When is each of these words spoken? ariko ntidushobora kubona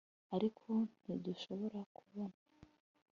ariko 0.35 0.69
ntidushobora 1.03 1.79
kubona 1.95 2.37